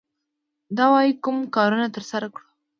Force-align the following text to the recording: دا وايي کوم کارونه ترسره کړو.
دا 0.77 0.85
وايي 0.93 1.11
کوم 1.23 1.37
کارونه 1.55 1.85
ترسره 1.95 2.27
کړو. 2.33 2.47